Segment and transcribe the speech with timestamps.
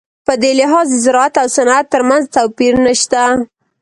[0.25, 3.21] په دې لحاظ د زراعت او صنعت ترمنځ توپیر نشته.